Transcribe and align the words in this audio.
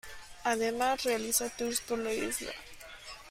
Además, 0.43 1.03
realiza 1.03 1.47
tours 1.55 1.79
por 1.81 1.99
la 1.99 2.11
isla. 2.11 2.49